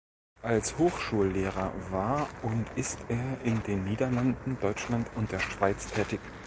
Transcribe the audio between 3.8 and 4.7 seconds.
Niederlanden,